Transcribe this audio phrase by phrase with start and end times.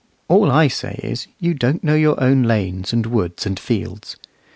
[0.27, 4.15] All I say is, you don't know your own lanes and woods and fields.